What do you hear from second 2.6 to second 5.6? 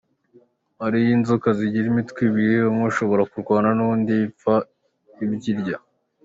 umwe ushobora kurwana n’undi ipfa ibyo